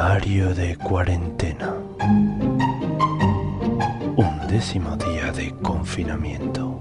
Diario 0.00 0.54
de 0.54 0.76
cuarentena. 0.78 1.74
Un 4.16 4.46
décimo 4.48 4.96
día 4.96 5.30
de 5.30 5.52
confinamiento. 5.60 6.78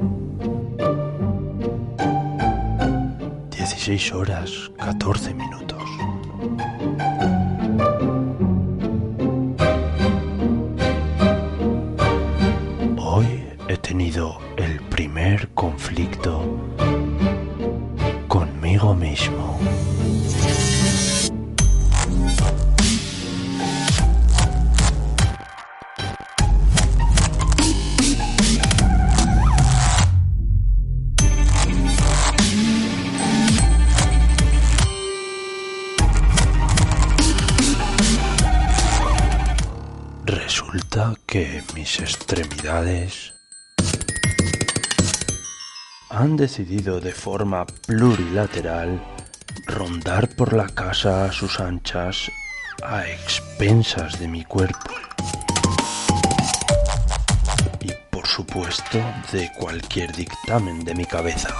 16 3.52 4.14
horas 4.14 4.72
14 4.78 5.34
minutos. 5.34 5.84
Hoy 12.98 13.28
he 13.68 13.76
tenido 13.76 14.40
el 14.56 14.80
primer 14.84 15.50
conflicto 15.50 16.42
conmigo 18.30 18.96
mismo. 18.96 19.60
Resulta 40.60 41.16
que 41.26 41.64
mis 41.74 42.02
extremidades 42.02 43.34
han 46.10 46.36
decidido 46.36 47.00
de 47.00 47.14
forma 47.14 47.66
plurilateral 47.66 49.02
rondar 49.68 50.28
por 50.36 50.52
la 50.52 50.68
casa 50.68 51.26
a 51.26 51.32
sus 51.32 51.62
anchas 51.62 52.30
a 52.84 53.08
expensas 53.08 54.20
de 54.20 54.28
mi 54.28 54.44
cuerpo. 54.44 54.92
Y 57.80 57.92
por 58.12 58.28
supuesto 58.28 59.00
de 59.32 59.50
cualquier 59.58 60.14
dictamen 60.14 60.84
de 60.84 60.94
mi 60.94 61.06
cabeza. 61.06 61.56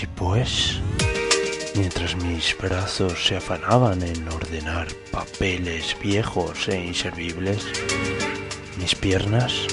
Así 0.00 0.08
pues, 0.16 0.80
mientras 1.74 2.16
mis 2.16 2.56
brazos 2.56 3.22
se 3.22 3.36
afanaban 3.36 4.02
en 4.02 4.26
ordenar 4.28 4.88
papeles 5.10 5.94
viejos 6.02 6.68
e 6.68 6.86
inservibles, 6.86 7.66
mis 8.78 8.94
piernas, 8.94 9.66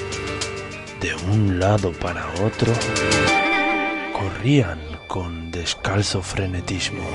de 1.00 1.16
un 1.32 1.62
lado 1.62 1.94
para 1.94 2.28
otro, 2.44 2.74
corrían 4.12 4.82
con 5.08 5.50
descalzo 5.50 6.22
frenetismo, 6.22 7.08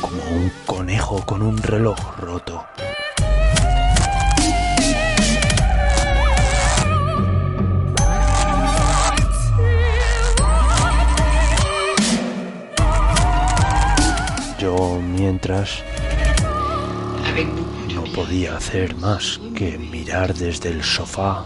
como 0.00 0.22
un 0.30 0.50
conejo 0.64 1.22
con 1.26 1.42
un 1.42 1.58
reloj 1.58 1.98
roto. 2.16 2.64
Mientras 15.18 15.82
no 17.94 18.04
podía 18.14 18.56
hacer 18.56 18.94
más 18.96 19.40
que 19.54 19.76
mirar 19.78 20.34
desde 20.34 20.70
el 20.70 20.84
sofá 20.84 21.44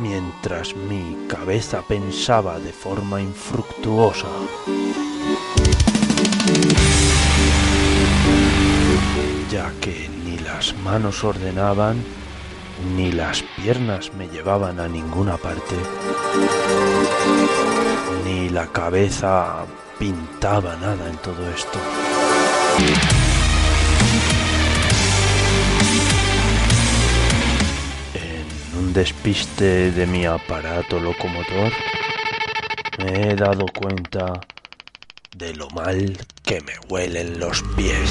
mientras 0.00 0.74
mi 0.76 1.26
cabeza 1.28 1.82
pensaba 1.82 2.58
de 2.58 2.72
forma 2.72 3.20
infructuosa. 3.20 4.28
Ya 9.50 9.72
que 9.80 10.08
ni 10.24 10.38
las 10.38 10.76
manos 10.78 11.24
ordenaban, 11.24 12.02
ni 12.96 13.12
las 13.12 13.42
piernas 13.56 14.12
me 14.14 14.28
llevaban 14.28 14.78
a 14.78 14.88
ninguna 14.88 15.36
parte, 15.36 15.74
ni 18.24 18.48
la 18.50 18.66
cabeza 18.68 19.64
pintaba 19.98 20.76
nada 20.76 21.08
en 21.08 21.16
todo 21.16 21.48
esto. 21.50 21.78
En 28.14 28.78
un 28.78 28.92
despiste 28.92 29.90
de 29.90 30.06
mi 30.06 30.24
aparato 30.26 31.00
locomotor, 31.00 31.72
me 32.98 33.30
he 33.30 33.34
dado 33.34 33.66
cuenta 33.66 34.40
de 35.36 35.54
lo 35.54 35.68
mal 35.70 36.16
que 36.44 36.60
me 36.60 36.74
huelen 36.88 37.40
los 37.40 37.62
pies. 37.76 38.10